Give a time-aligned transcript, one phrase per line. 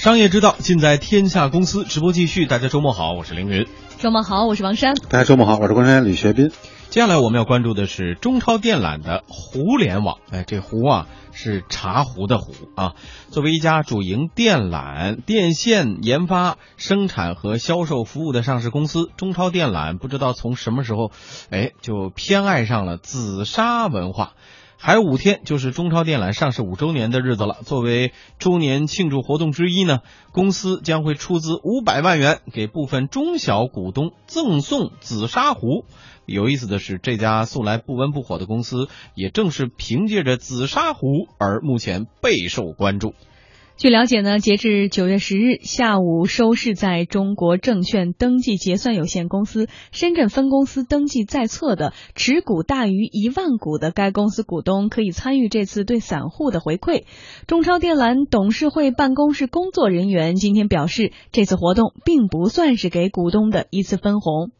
[0.00, 2.46] 商业之道尽在天下公司，直播继续。
[2.46, 3.66] 大家周末好，我是凌云。
[3.98, 4.94] 周末好，我是王珊。
[4.94, 6.50] 大家周末好，我是关山李学斌。
[6.88, 10.16] 接下来我们要关注的是中超电缆的互联网。
[10.30, 12.94] 哎，这湖啊是茶壶的壶啊。
[13.28, 21.12] 作为一家主营电缆、电线研发、生产和销售服务的上市公司，中超电缆不知道从什么时候，
[21.50, 24.32] 哎，就偏爱上了紫砂文化。
[24.82, 27.58] 还有五天就是中超电缆上市五周年的日子了。
[27.66, 29.98] 作为周年庆祝活动之一呢，
[30.32, 35.84] 公司将会出资五百万元给部分中小股东赠送紫砂壶。
[36.24, 43.12] 有意思的是，这家素来不温不火的公司，也正是凭借着紫砂壶而目前备受关注。
[43.80, 57.04] 据了解呢，截至九月十日下午收市在中国证券登记结算有限公司深圳分公司登记在册的持股大于一万股的该公司股东可以参与这次对散户的回馈。
[57.46, 64.50] 中超电缆董事会办公室工作人员今天表示，这次活动并不算是给股东的一次分红。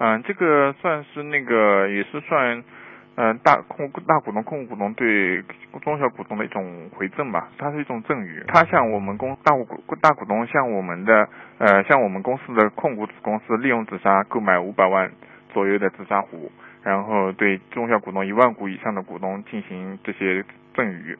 [0.00, 2.64] 嗯，这个算是那个也是算。
[3.18, 5.42] 嗯，大控大股东、控股股东对
[5.82, 8.44] 中小股东的一种回赠吧，它是一种赠与。
[8.46, 9.66] 它向我们公大股
[10.02, 11.26] 大股东向我们的
[11.58, 15.10] 呃向我们公司的控股子公司利用紫砂购买五百万
[15.54, 20.44] 左右的紫砂壶，然后对中小股东一万股以上的股东进行这些
[20.74, 21.16] 赠与。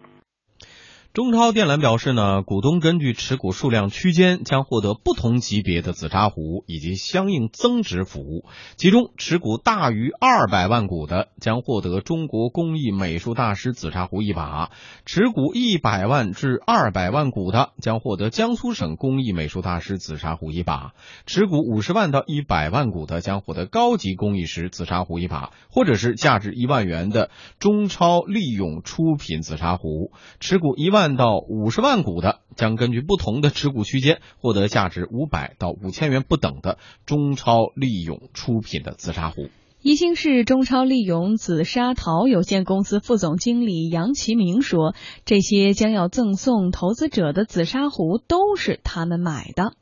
[1.17, 8.45] 中超电缆表示呢，股东根据持股数量区间将获得不同级别的紫砂壶以及相应增值服务。
[8.77, 14.73] 其中，持股大于二百万股的将获得中国工艺美术大师紫砂壶一把；
[15.07, 20.93] 持股一百万至二百万股的将获得江苏省工艺美术大师紫砂壶一把；
[21.25, 31.06] 持股五十万到一百万股的将获得高级工艺师紫砂壶一把，或者是价值一万元的中超利永出品紫砂壶；持股一万。
[31.15, 39.43] 到五十万股的将根据不同的持股区间获得价值五百到五千元不等的中超利永出品的紫砂壶。
[39.83, 44.95] 宜兴市中超利永紫砂陶有限公司副总经理杨其明说
[45.25, 49.75] ：“这些将要赠送投资者的紫砂壶都是他们买的，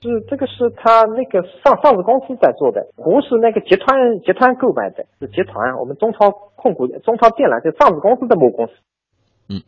[0.00, 8.72] 是这个是他那个上上市公司在做的，壶是那个集团集团购买的，是集团我们中超控股中超电缆就上市公司的母公司。”
[9.46, 9.62] 嗯。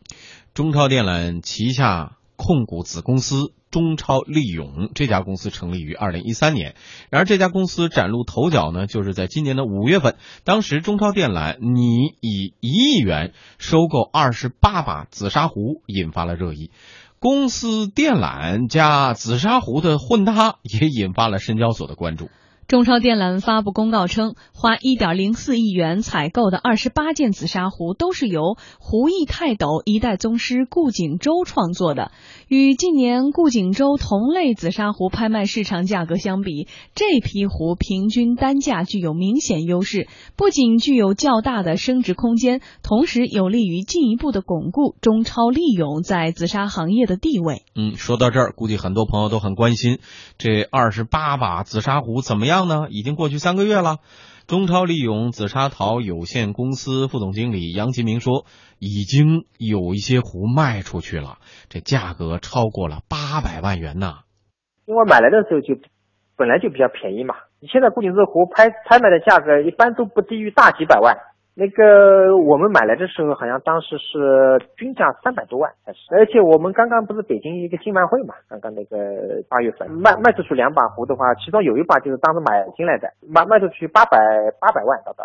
[0.54, 6.76] 中超电缆旗下控股子公司中超利永这家公司成立于二零一三年，
[7.10, 10.14] 然而这家公司崭露头角呢，就是在今年的五月份，
[10.44, 16.70] 当时中超电缆拟以一亿元收购二十八把紫砂壶，引发了热议。
[17.18, 22.30] 公司电缆加紫砂壶的混搭，也引发了深交所的关注。
[22.66, 32.10] 中超电缆发布公告称，花一点零四亿元采购的二十八件紫砂壶都是由壶艺泰斗一代宗师顾景舟创作的。
[32.48, 47.62] 与近年顾景舟同类紫砂壶拍卖市场价格相比，这批壶平均单价具有明显优势，不仅具有较大的升值空间，同时有利于进一步的巩固中超利用在紫砂行业的地位。
[47.76, 49.98] 嗯，说到这儿，估计很多朋友都很关心，
[50.38, 52.53] 这二十八把紫砂壶怎么样？
[52.54, 52.86] 样呢？
[52.90, 53.98] 已经过去三个月了。
[54.46, 58.44] 中超利用紫砂陶有限公司副总经理杨其明说，
[58.78, 61.38] 已经有一些壶卖出去了，
[61.68, 64.18] 这价格超过了八百万元呢。
[64.86, 65.80] 因为买来的时候就
[66.36, 71.16] 本来就比较便宜嘛，你现在不仅是壶拍拍卖的价格一般都不低于大几百万。
[71.56, 75.70] 那个我们买来的时候，好像当时是均价三百多万，
[76.10, 78.96] 而且我们刚刚不是北京一个金万会嘛，刚刚那个
[79.48, 84.18] 八月份卖卖出去两把壶的话，其中有一把就是当时买进来的，卖卖出去八百
[84.60, 85.24] 八百万，到达。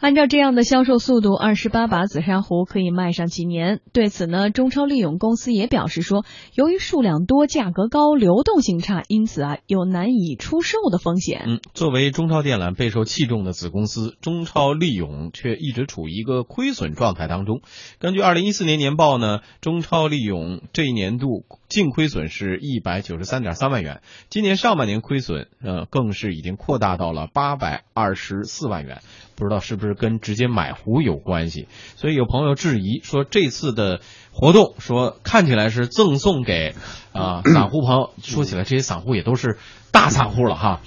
[0.00, 3.80] 按照这样的销售速度，二十八把紫砂壶可以卖上几年。
[3.92, 6.24] 对此呢，中超利永公司也表示说，
[6.54, 11.42] 由于数量多、价格高、流动性差，因此啊有难以出售的风险。
[11.46, 17.60] 嗯，作为中超电缆备受器重的子公司，中超利永却一直处于一个亏损状态当中。
[17.98, 24.00] 根据二零一四年年报呢，中超利永这一年度净亏损是一百九十三点三万元，
[24.30, 29.02] 今年上半年亏损呃更是已经扩大到了八百二十四万元。
[29.40, 31.66] 不知道是不是跟直接买壶有关系，
[31.96, 34.00] 所以有朋友质疑说这次的
[34.30, 36.74] 活动说看起来是赠送给
[37.12, 39.58] 啊 散户朋友，说起来这些散户也都是
[39.90, 40.80] 大散户了哈，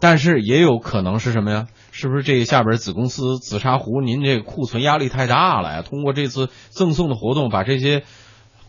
[0.00, 1.66] 但是也有可能是什么呀？
[1.92, 5.82] 是不是这下边子公司紫砂壶您这库存压力太大了呀？
[5.82, 8.04] 通过这次赠送的活动把这些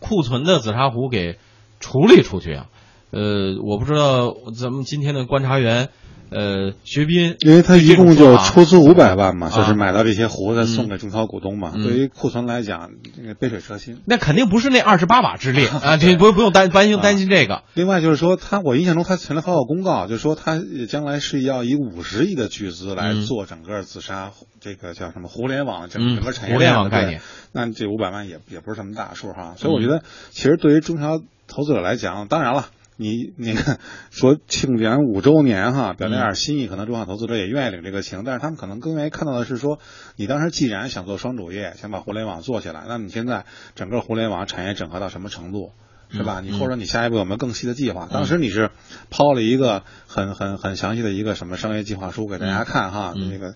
[0.00, 1.38] 库存的紫砂壶给
[1.80, 2.66] 处理出去啊？
[3.10, 5.88] 呃，我不知道咱们今天的观察员。
[6.30, 11.72] 呃，学斌，因为他一共就出资五百万嘛，啊就是买到这些壶再送给中超股东嘛。
[11.74, 14.00] 嗯对于库存来讲，这个杯水车薪。
[14.04, 17.64] 那肯定不是那二十八把之力 啊，这不不用担担心担心这个。
[17.74, 24.30] 另外就是说，他我印象中他曾经发过公告，就是说他将来是要以五十亿的巨资来嗯做整个紫砂
[24.60, 27.20] 这个叫什么互联网整个产业互联链的概念
[27.52, 31.18] 那这五百万也也不是什么大数哈，所以我觉得其实对于中小
[31.48, 32.66] 投资者来讲，当然了。
[33.00, 33.80] 你你看，
[34.10, 39.78] 说庆典五周年哈，表达点心意，可能中小投资者也愿意领这个情，但是他们可能更愿意看到的是说，
[40.16, 45.72] 你当时既然想做双主业，想把互联网做起来，那么你现在整个互联网产业整合到什么程度？
[46.12, 46.40] 是吧？
[46.42, 48.08] 你或者你下一步有没有更细的计划？
[48.10, 48.70] 当时你是
[49.10, 53.54] 抛了一个很很很详细的一个什么商业计划书给大家看哈，嗯那个，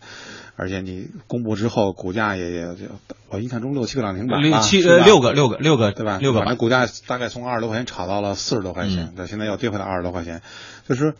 [0.56, 2.86] 而且你公布之后，股价也也就
[3.28, 6.18] 我印象中六七个涨停板吧，六七呃六个六个六个对吧？
[6.20, 10.42] 六个板反正股价大概从二十多块钱炒到了四十多块钱嗯，对，现在又跌回到二十多块钱，
[10.88, 11.14] 就是。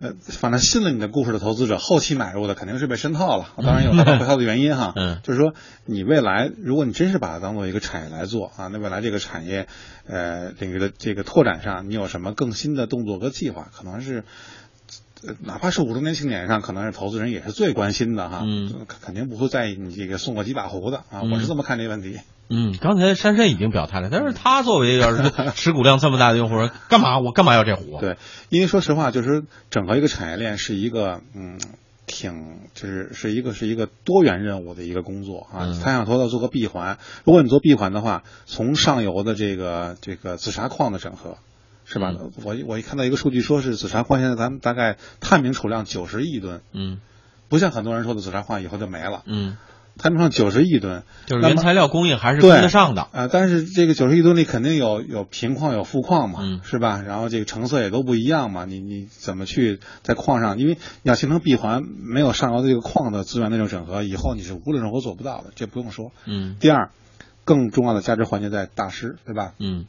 [0.00, 4.92] 呃，反正信了你的故事的投资者，后期买入的肯定是被深套了，当然有它回套的原因哈。
[4.98, 5.54] 嗯就是说，
[5.86, 9.68] 你未来如果你真是把它当做一个产业来做啊，那未来这个产业
[10.06, 13.70] 呃领域的这个拓展上，你有什么更新的动作和计划？
[13.72, 14.24] 可能是。
[15.26, 22.18] 呃哪怕是五周年庆典上，可能是投资人也是最关心的哈，嗯肯肯定不会在意你这个送过几把壶的啊，嗯我是这么看这个问题。
[22.50, 28.16] 嗯，刚才珊珊已经表态了，但是他作为要是 持股量这么大的用户，干嘛我干嘛要这壶？，对，
[28.50, 31.58] 因为说实话，就是整合一个产业链是一个嗯，
[32.06, 35.64] 挺就是是一个是一个多元任务的一个工作啊。
[35.64, 41.38] 嗯他想说要做个闭环，如果你做闭环的话，从上游的这个这个紫砂矿的整合。
[41.84, 42.14] 是吧？
[42.18, 47.00] 嗯我我一看到一个数据，说是紫砂矿现在咱们大概探明储量九十亿吨，嗯
[47.48, 49.56] 不像很多人说的紫砂矿以后就没了，嗯，
[49.98, 53.02] 探明上九十亿吨，就是原材料供应还是对跟得上的。
[53.12, 57.02] 啊、但是这个九十亿吨里肯定有有平矿有富矿嘛，嗯是吧？
[57.02, 60.58] 然后这个成色也都不一样嘛，你你怎么去在矿上？
[60.58, 66.12] 因为你要形成闭环，没有上游的这个矿的资源的这种整合，以后你是无论如何做不到的，这不用说。
[66.24, 66.90] 嗯第二，
[67.44, 69.52] 更重要的价值环节在大师，对吧？
[69.58, 69.84] 嗯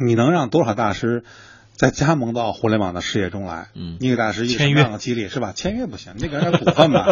[0.00, 1.24] 你能让多少大师
[1.76, 3.68] 再加盟到互联网的事业中来？
[3.74, 5.52] 嗯你给大师一签的激励是吧？
[5.54, 7.06] 签约不行，你得给人点股份吧，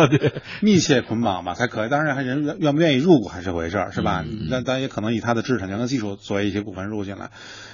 [0.61, 1.89] 密切捆绑吧才可以。
[1.89, 4.49] 当然，还人愿愿不愿意入股还是回事儿，是吧嗯嗯？
[4.51, 7.31] 但但也可能以他的知识产权的技术作为一些股份入进来，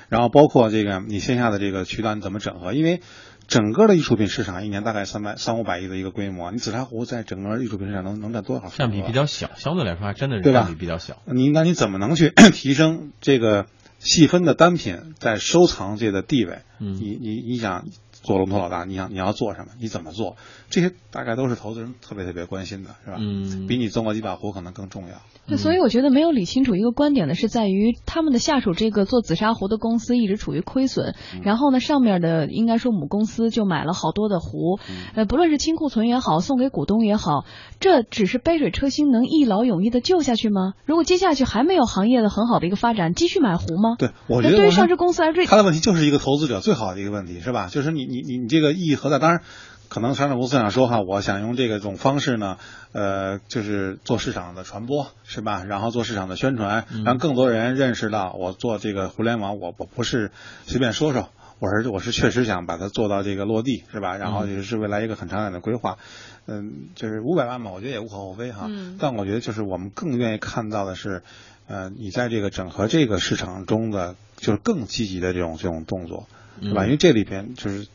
[0.08, 2.72] 然后包括这个你线下的这个渠道你怎么整合？
[2.72, 3.00] 因为
[3.48, 8.90] 整个的艺术品市场一年大概三百三五百亿的一个规模，你紫砂壶在整个艺术品市场能能占多少占？
[8.90, 11.16] 比比较小，相对来说还真的是占比比较小。
[11.26, 13.66] 你那你怎么能去 提升这个
[14.04, 16.60] 细分的单品在收藏界的地位？
[16.78, 17.86] 嗯你你你想
[18.24, 19.72] 做龙头老大，你想你要做什么？
[19.78, 20.36] 你怎么做？
[20.70, 23.18] 这些大概都是投资人特别特别关心的，是吧？
[23.20, 25.16] 嗯比你中过几把壶可能更重要。
[25.46, 34.78] 对，所以我觉得没有理清楚一个观点呢是在于他们的下属这个做紫砂壶的公司一直处于亏损，然后呢上面的应该说母公司就买了好多的壶，
[35.14, 37.44] 呃不论是清库存也好，送给股东也好，
[37.78, 40.72] 这只是杯水车薪，能一劳永逸的救下去吗？
[40.86, 43.96] 如果接下去还没有行业的很好的一个发展，继续买壶吗？
[43.98, 47.68] 对，我觉得对于上市公司来说，他的问题就是一个投资者最好的一个问题，是吧？
[47.70, 49.18] 就是你你你你这个意义何在？
[49.18, 49.40] 当然，
[49.88, 52.58] 可能上市公司想说哈，我想用这个种方式呢，
[52.92, 55.64] 呃，就是做市场的传播，是吧？
[55.64, 60.30] 然后做市场的宣传，让更多人认识到我做这个互联网，我我不是
[60.66, 61.28] 随便说说。
[61.60, 64.16] 我是我是确实想把它做到这个落地，是吧？
[64.16, 65.98] 然后也是未来一个很长远的规划，
[66.46, 68.66] 嗯，就是五百万嘛，我觉得也无可厚非哈。
[68.68, 71.22] 嗯但我觉得就是我们更愿意看到的是，
[71.68, 76.26] 呃，你在这个整合这个市场中的就是更积极的这种这种动作，
[76.60, 76.82] 是吧？
[76.82, 77.86] 嗯因为这里边就是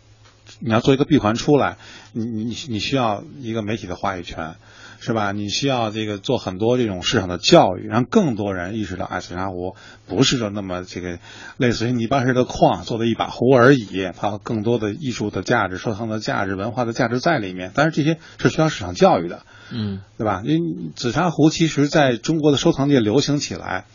[0.59, 1.77] 你要做一个闭环出来，
[2.13, 4.55] 你你你你需要一个媒体的话语权，
[4.99, 5.31] 是吧？
[5.31, 9.75] 你需要这个做很多这种市场的教育，让更多人意识到，哎，紫砂壶
[10.07, 11.19] 不是说那么这个
[11.57, 17.71] 类似于泥巴似的矿做的一把壶而已，它有更多的艺术的价值、收藏的价值、文化的价值在里面。
[17.73, 20.41] 但是这些是需要市场教育的，嗯对吧？
[20.43, 23.85] 因为紫砂壶其实在中国的收藏界流行起来，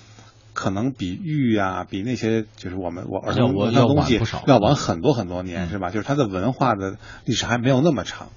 [0.55, 5.91] 可能比玉啊，比那些就是我们我儿童要晚要文化东西要晚很多很多年，嗯是吧？
[5.91, 6.97] 就是它的文化的
[7.27, 8.31] 历史还没有那么长，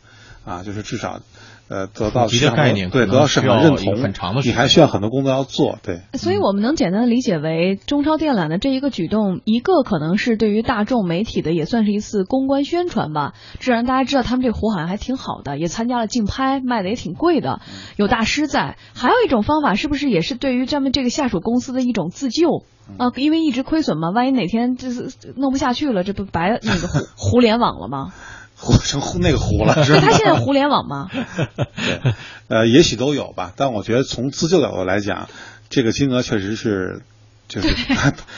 [0.44, 1.22] 啊，就是至少。
[1.70, 6.02] 呃，得到普及的概念对得到市场认同，很长的时间你还需要很多工作要做，对。
[6.14, 17.60] 所以我们能简单的理解为，中超电缆的这一个举动，一个可能是对于大众媒体的，也算是一次公关宣传吧，这让大家知道他们这壶好像还挺好的，也参加了竞拍，卖的也挺贵的，
[17.98, 18.78] 有大师在。
[18.96, 22.64] 还有一种方法，是不是也是对于咱们这个下属公司的一种自救？
[22.98, 28.14] 啊，因为一直亏损嘛，万一哪天就是弄不下去了，这不白那个 互互联网了吗？
[28.60, 30.02] 糊成糊那个糊了，是吧？
[30.02, 31.10] 他现在互联网吗？
[31.12, 32.14] 对，
[32.50, 35.30] 呃，也许都有吧，但我觉得从自救角度来讲，
[35.70, 37.02] 这个金额确实是
[37.48, 37.70] 就是，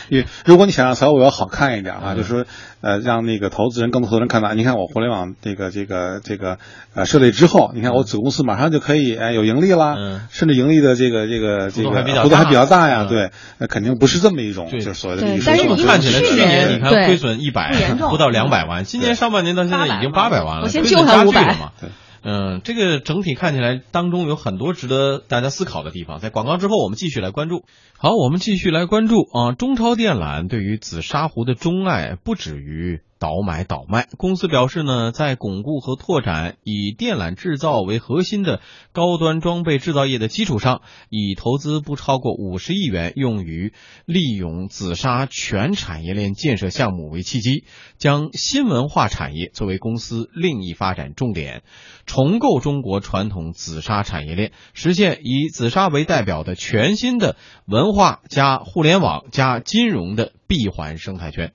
[0.10, 2.46] 因为如果你想让财务报表好看一点啊，就是说，
[2.82, 6.60] 呃，让那个投资人更多投资人看到，你看我互联网这个这个这个
[6.94, 17.74] 呃设立之后，你看我子公司马上就可以哎有盈利啦，嗯甚至盈利的这个这个这个幅度还比较幅度还比较大大呀，嗯对，那肯定不是这么一种就是所谓的对利润收入但是因为看起来去去年年你看亏损一百
[18.10, 21.72] 不到两百万，今年上半年到现在已经八百万了，亏损我先救他500加剧了嘛。
[21.82, 21.90] 对
[22.22, 26.20] 嗯，这个整体看起来当中有很多值得大家思考的地方。
[26.20, 27.64] 在广告之后，我们继续来关注。
[27.98, 34.08] 好，我们继续来关注啊，中超电缆对于紫砂壶的钟爱不止于倒买倒卖。
[34.18, 38.62] 公司表示呢，在巩固和拓展以电缆制造为核心的
[38.94, 43.74] 高端装备制造业的基础上，以投资不超过五十亿元用于
[44.06, 47.66] 利用紫砂全产业链建设项目为契机，
[47.98, 51.64] 将新文化产业作为公司另一发展重点，
[52.06, 57.36] 重构中国传统紫砂产业链，实现以紫砂为代表的全新的
[57.66, 61.52] 文化加互联网加金融的闭环生态圈。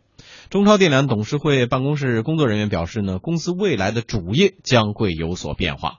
[0.54, 5.98] 中超电缆董事会办公室工作人员表示呢，公司未来的主业将会有所变化。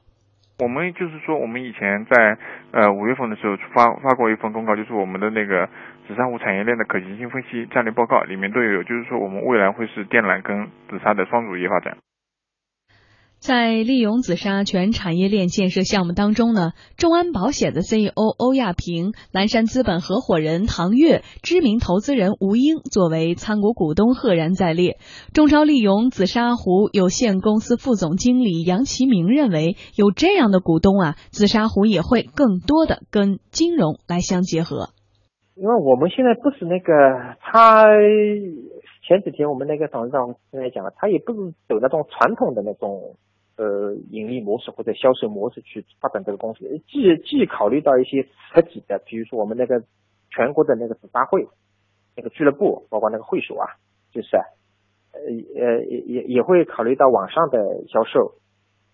[0.63, 2.39] 我们就是说，我们以前在
[2.71, 5.67] 呃五月份的时候发发过一份公告，就是我们的那个
[6.07, 11.97] 紫砂壶产业链的可行性分析战略报告，里面都有，就是说我们未来会是电缆跟紫砂的双主业发展。
[13.45, 24.97] 在利用紫砂全产业链建设项目当中呢，众安保险的 CEO 欧亚平、蓝山资本合伙人唐月、知名投资人吴英作为参股股东赫然在列。
[25.31, 34.89] 中超利用紫砂壶有限公司副总经理杨其明认为，有这样的股东啊，紫砂壶也会更多的跟金融来相结合。
[35.53, 36.91] 因为我们现在不是那个
[37.39, 37.85] 他
[39.07, 43.15] 前几天我们那个董事长刚才讲了，他也不是走那种传统的那种
[43.57, 49.83] 呃盈利模式或者销售模式去发展这个公司，既既考虑到一些实体的，比如说我们那个
[50.29, 51.47] 全国的那个紫砂会
[52.15, 53.67] 那个俱乐部，包括那个会所啊，
[54.11, 55.19] 就是呃
[55.61, 58.35] 呃也也也会考虑到网上的销售，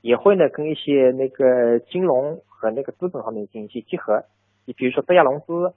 [0.02, 4.26] 也会呢跟一些那个金融和那个资本方面进行一些结合，
[4.66, 5.74] 你比如说菲亚融资。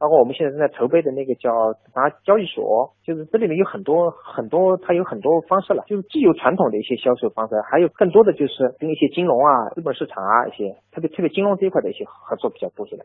[0.00, 13.04] 包括我们现在正在筹备的那个叫啥交易所，就是这里面有很多很多，它有很多方式了，就是既有传统的一些销售方式，还有更多的就是跟一些金融啊、资本市场啊一些，特别特别金融这一块的一些合作比较多起来。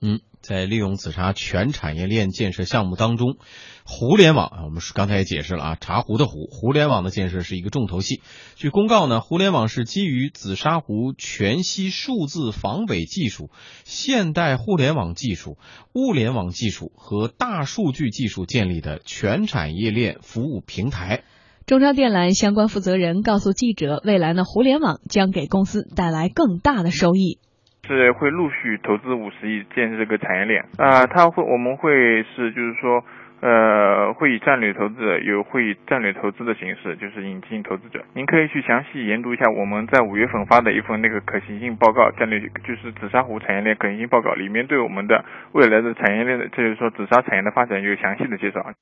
[0.00, 3.38] 嗯，在利用紫砂全产业链建设项目当中，
[3.84, 8.20] 互联网啊，我们刚才也解释了啊，茶壶的壶，互联网的建设是一个重头戏。
[8.54, 13.48] 据公告呢，互联网是基于紫砂壶全息数字防伪技术、
[13.84, 15.56] 现代互联网技术、
[15.94, 21.22] 物联网技术和大数据技术建立的全产业链服务平台。
[21.64, 27.38] 中超电缆相关负责人告诉记者，未来呢，互联网将给公司带来更大的收益。
[27.86, 33.04] 是会陆续投资五十亿建设这个产业链啊、它会我们会是就是说
[33.40, 38.02] 呃会以战略投资者有会以战略投资的形式，就是引进投资者。
[38.14, 48.72] 您可以去详细研读一下我们在五月份发的一份那个可行性报告，战略就是紫砂壶产业链可行性报告，里面对我们的未来的产业链的，就是说紫砂产业的发展有详细的介绍。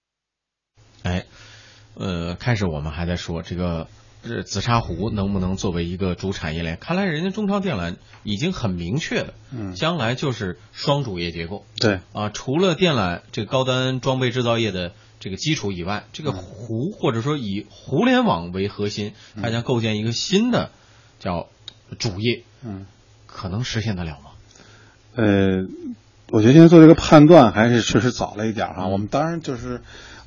[1.04, 1.26] 哎，
[1.98, 3.86] 呃，开始我们还在说这个
[4.24, 6.78] 这紫砂壶能不能作为一个主产业链？
[6.80, 12.28] 看来人家中超电缆已经很明确的，嗯将来就是双主业结构对，啊。
[12.28, 20.70] 除了电缆这个高端装备制造业的这个基础以外，这个壶或者说以互联网为核心，它将构建一个新的
[21.18, 21.48] 叫
[21.98, 22.86] 主业，嗯，
[23.26, 24.30] 可能实现得了吗？
[25.14, 25.66] 呃，
[26.28, 28.84] 我觉得现在做这个判断还是确实早了一点儿哈。
[28.84, 29.82] 嗯我们当然就是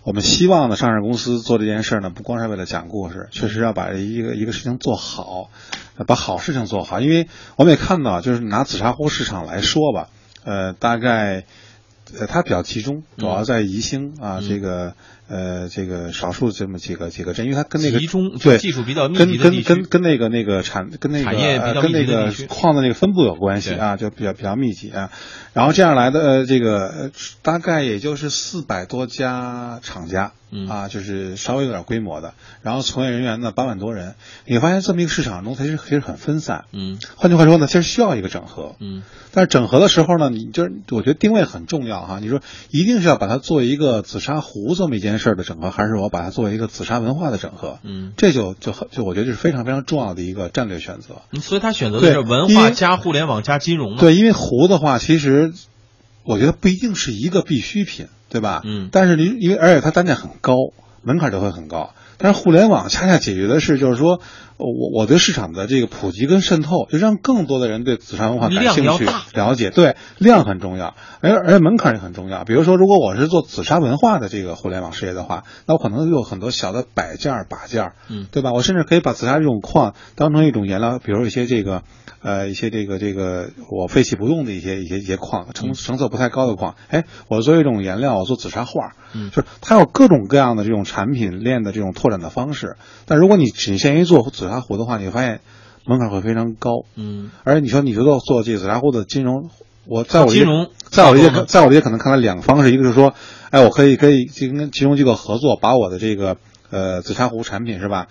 [0.05, 5.50] 我们希望呢，上市公司做这件事儿呢，不光是为了讲故事，确实要把一个一个事情做好，
[5.97, 7.01] 呃把好事情做好。
[7.01, 10.09] 因为我们也看到，就是拿紫砂壶市场来说吧，
[10.43, 11.45] 呃，大概
[12.19, 14.93] 呃它比较集中，主要在宜兴啊，嗯这个
[15.27, 25.12] 呃这个少数这么几个几个镇，因为它跟那个集中对技术比较密跟跟集的地区跟跟那个那个产跟那个呃跟那个矿的那个分布有关系啊，就比较比较密集啊。
[25.53, 30.32] 然后这样来的呃这个呃大概也就是四百多家厂家。
[30.51, 34.15] 嗯啊，就是稍微有点规模的，然后从业人员呢八万多人，
[34.46, 36.65] 你发现这么一个市场中，它其实其实很分散。
[36.72, 38.75] 嗯换句话说呢，其实需要一个整合。
[38.79, 39.03] 嗯
[39.34, 42.20] 但是整合的时候呢，你就是我觉得定位很重要哈。
[42.22, 47.79] 你说一定是要把它作为一个紫砂壶这么一件事儿的整合，还是我把它作为一个紫砂文化的整合？
[47.84, 51.22] 嗯这就就很就我觉得这是非常非常重要的一个战略选择。
[51.31, 53.98] 嗯，所以他选择的是文化加互联网加金融嘛。
[54.00, 55.53] 对，因为壶的话，其实
[56.24, 58.62] 我觉得不一定是一个必需品，对吧？
[58.65, 60.53] 嗯但是你因为而且它单价很高，
[61.03, 61.93] 门槛就会很高。
[62.17, 64.22] 但是互联网恰恰解决的是，就是说
[64.57, 69.69] 我我对市场的这个普及跟渗透，就让更多的人对紫砂文化感兴趣了解。
[69.69, 72.43] 对，量很重要，而而且门槛也很重要。
[72.45, 78.53] 比如说，如果我是做紫砂文化的这个互联网事业的话，那我可能有很多小的摆件儿、把件儿，嗯对吧？
[78.53, 81.83] 我甚至可以把紫砂这种矿当成一种颜料，比如一些这个
[82.21, 92.77] 呃一些这个这个我废弃不用的一些一些一些矿，成成色不太高的矿，哎，我作为一种颜料，我做紫砂画，嗯就是它有各种各样的这种产品链的这种拓展的方式。
[93.05, 95.41] 但如果你仅限于做紫砂壶的话，你会发现
[95.85, 96.85] 门槛会非常高。
[96.95, 99.49] 嗯而你说你说做做这个紫砂壶的金融，
[99.85, 103.13] 我在我理解金融在我理解，在我理解可能看来两个方式，一个是说，
[103.51, 106.37] 哎，我可以可以去跟金融机构合作，把我的这个
[106.71, 108.07] 呃紫砂壶产品是吧，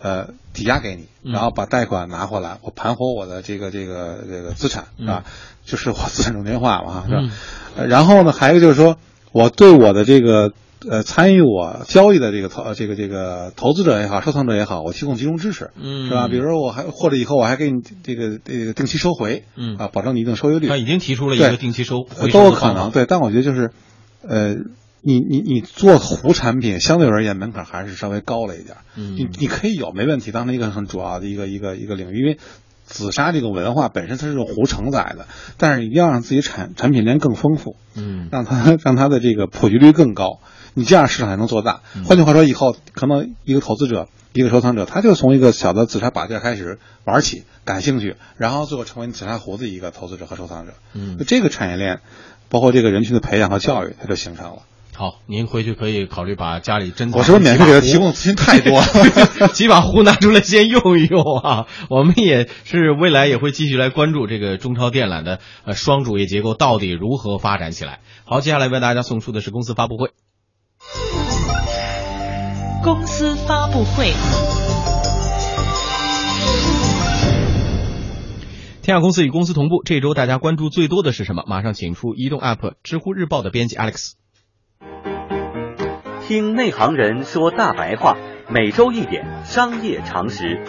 [0.00, 5.24] 呃抵押给你，嗯然后把贷款拿回来，我盘活我的这个这个这个资产是吧？
[5.64, 7.20] 就是我资产证券化嘛，是吧？
[7.22, 7.30] 嗯
[7.76, 8.96] 呃然后呢，还有一个就是说，
[9.30, 10.52] 我对我的这个
[10.88, 16.08] 呃参与我交易的这个投呃这个这个投资者也好，收藏者也好，我提供金融支持，嗯。
[16.08, 16.28] 是吧？
[16.28, 19.76] 比如说我还或者以后我还给你这个这个定期收回，嗯。
[19.76, 20.68] 啊，保证你一定收益率。
[20.68, 23.06] 他，已经提出了一个定期收呃回都有可能，对。
[23.06, 23.70] 但我觉得就是，
[24.26, 24.54] 呃，
[25.02, 29.16] 你你你做湖产品相对而言门槛还是稍微高了一点，嗯。
[29.16, 32.38] 你你可以有没问题，当成一个很主要的一个一个一个领域，因为。
[32.84, 38.28] 紫砂这个文化本身它是用壶承载的，但是一定要让自己产产品链更丰富，嗯。
[38.30, 40.40] 让它让它的这个普及率更高，
[40.74, 41.80] 你这样市场才能做大。
[41.94, 50.72] 嗯换句话说，以后可能一个投资者、一个收藏者，他就从一个小的紫砂把件开始玩起，感兴趣，然后最后成为紫砂壶的一个投资者和收藏者。
[50.94, 52.00] 嗯这个产业链，
[52.48, 54.62] 包括这个人群的培养和教育，它就形成了。
[54.94, 58.82] 好，您回去可以考虑把家里珍藏我是不是免费给他提供的资讯太多
[59.54, 61.66] 几把壶拿出来先用一用啊！
[61.88, 68.00] 我们也是未来也会继续来关注这个中超电缆的呃双主业结构到底如何发展起来。
[68.24, 70.10] 好，接下来为大家送出的是公司发布会。
[72.84, 74.12] 公司发布会。
[78.82, 81.44] 天下公司与公司同步，这周大家关注最多的是什么？
[81.46, 84.14] 马上请出移动 App 知乎日报的编辑 Alex。
[86.26, 88.16] 听内行人说大白话，
[88.50, 90.64] 每周一点商业常识。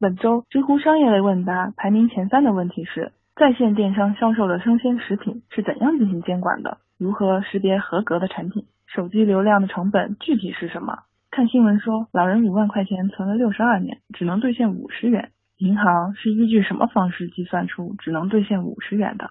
[0.00, 6.78] 本周知乎商业类问答排名前三的问题是：在线电商销售的生鲜食品是怎样进行监管的？
[6.96, 8.66] 如何识别合格的产品？
[8.86, 11.00] 手机流量的成本具体是什么？
[11.32, 19.30] 看新闻说，老人五万块钱存了六十二年，只能兑现五十元，银行是依据什么方式计算出只能兑现五十元的？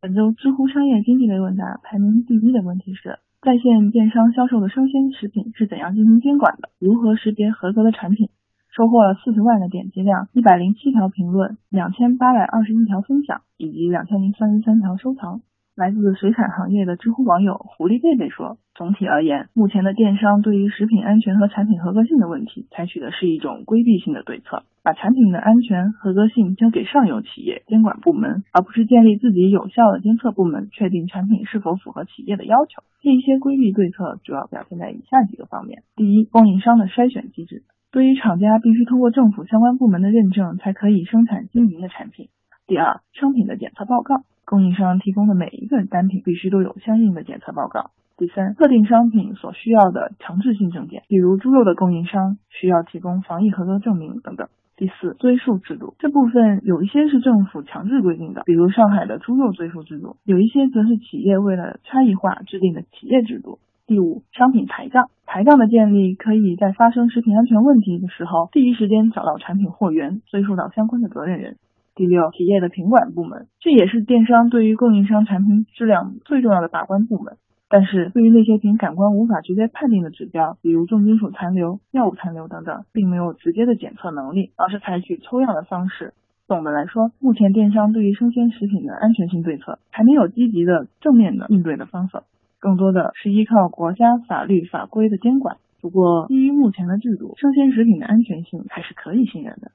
[0.00, 6.70] 本周知乎商业经济类问答排名第一的问题是：在线电商销售的生鲜食品是怎样进行监管的？
[6.78, 8.30] 如何识别合格的产品？
[8.78, 15.40] 收获了四十万的点击量，一百零七条评论，两千八百二十一条分享，以及两千零三十三条收藏。
[15.74, 32.84] 来自水产行业的知乎网友狐狸贝贝说：“总体而言，目前的电商对于食品安全和产品合格性的问题，采取的是一种规避性的对策，把产品的安全合格性交给上游企业监管部门，而不是建立自己有效的监测部门，确定产品是否符合企业的要求。
[33.02, 37.64] 这一些规避对策主要表现在以下几个方面：第一，供应商的筛选机制。
[37.90, 42.28] 对于厂家必须通过政府相关部门的认证，才可以生产经营的产品。
[42.66, 47.92] 第二，商品的检测报告，供应商提供的每一个单品必须都有相应的检测报告。
[48.18, 54.48] 第三，特定商品所需要的强制性证件，比如猪肉的供应商需要提供防疫合格证明等等。
[54.76, 63.58] 第四，追溯制度这部分有一些是政府强制规定的，比如上海的猪肉追溯制度；有一些则是企业为了差异化制定的企业制度。
[63.88, 65.08] 第五，商品台账。
[65.24, 71.56] 台账的建立可以在发生食品安全问题的时候，第一时间找到产品货源，追溯到相关的责任人。
[71.94, 77.38] 第六，企业的品管部门，这也是电商对于供应商产品质量最重要的把关部门。
[77.70, 86.12] 但是，对于那些凭感官无法直接判定的指标，比如重金属残留、药物残留等等，并没有直接的检测能力，而是采取抽样的方式。
[86.46, 92.24] 总的来说，目前电商对于生鲜食品的安全性对策还没有积极的正面的应对的方法，
[92.60, 95.56] 更多的是依靠国家法律法规的监管。
[95.80, 99.70] 不过，基于目前的制度，生鲜食品的安全性还是可以信任的。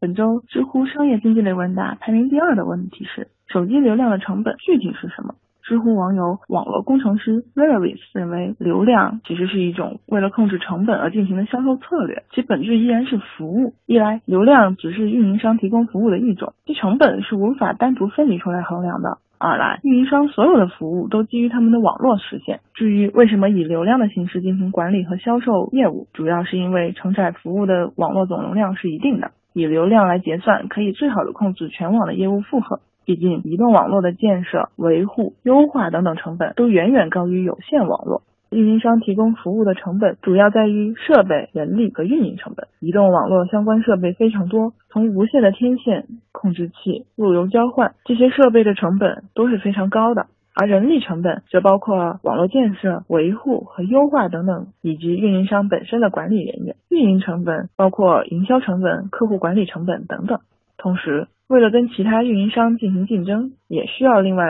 [0.00, 5.34] 本周知乎商业经济类问答排名第二的问题是：手机流量的成本具体是什么？
[5.64, 13.74] 知乎网友网络工程师 Valeris 认为，流量其实是一种为了控制成本而进行的销售策略，其本质依然是服务。
[13.84, 19.18] 一来，流量只是运营商提供服务的一种，其成本是无法单独分离出来衡量的。
[19.38, 22.60] 二来，运营商所有的服务都基于他们的网络实现。
[22.74, 32.80] 至于为什么以流量的形式进行管理和销售业务，主要是因为承载服务的网络总容量是一定的，以流量来结算，可以最好的控制全网的业务负荷。
[33.04, 38.22] 毕竟移动网络的建设、维护、优化等等成本都远远高于有线网络。
[38.50, 42.66] 运营商提供服务的成本主要在于设备、人力和运营成本。
[42.80, 56.76] 移动网络相关设备非常多，从无线的天线、控制器、路由交换这些设备的成本都是非常高的，而人力成本则包括网络建设、维护和优化等等，以及运营商本身的管理人员。
[56.88, 60.40] 运营成本包括营销成本、客户管理成本等等。
[60.78, 64.44] 同时，为了跟其他运营商进行竞争，也需要另外。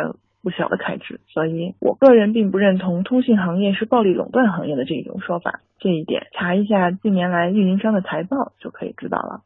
[0.48, 5.60] 不小的开支，所以我个人并不认同通信行业是暴力垄断行业的这一种说法。
[5.78, 9.42] 这一点查一下近年来运营商的财报就可以知道了。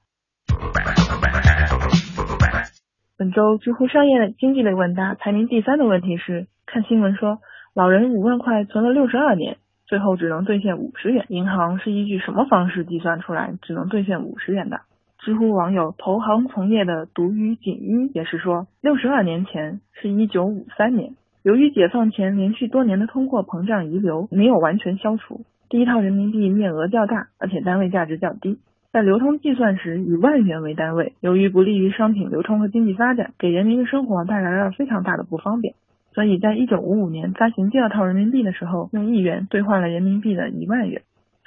[3.19, 7.41] 本周知乎商业经济类问答排名第三的问题是：看新闻说，
[7.75, 14.83] 老人五万块存了六十二年，最后只能兑现五十元，银行是依据什么方式计算出来只能兑现五十元的？
[15.25, 28.59] 知乎网友投行从业的独语锦衣也是说，六十二年前是一九五三年，由于解放前连续多年的通货膨胀遗留没有完全消除，第一套人民币面额较大，而且单位价值较低，
[28.91, 35.75] 在流通计算时以万元为单位，由于不利于商品流通和经济发展，给人民的生活带来了非常大的不方便，
[36.15, 41.03] 所以在一九五五年发行第二套人民币的时候，用一元兑换了人民币的一万元。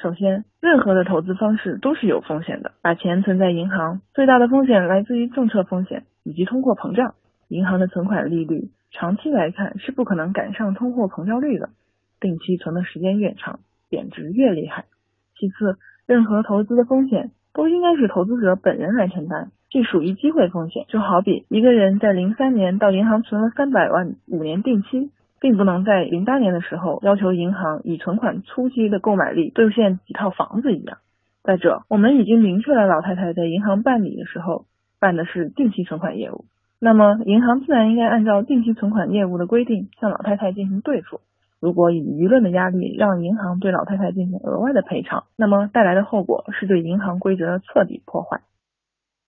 [0.06, 2.74] 首先，任何的投资方式都是有风险的。
[2.84, 7.15] 把钱存在银行，最大的风险来自于政策风险以及通货膨胀。
[7.48, 11.70] 银行的存款利率长期来看是不可能赶上通货膨胀率的。
[12.20, 14.86] 定期存的时间越长，贬值越厉害。
[15.39, 20.86] 其次，任何投资的风险都应该是投资者本人来承担，这属于机会风险。
[20.88, 25.10] 就好比一个人在零三年到银行存了三百万，五年定期。
[25.45, 30.97] 并不能在零八年的时候要求银行以存款初期的购买力兑现几套房子一样。
[31.43, 34.65] 再者，我们已经明确了老太太在银行办理的时候
[34.99, 36.45] 办的是定期存款业务，
[36.79, 41.21] 那么银行自然应该按照定期存款业务的规定向老太太进行兑付。
[41.60, 48.41] 如果以舆论的压力让银行对老太太进行额外的赔偿，那么带来的后果是对银行规则的彻底破坏。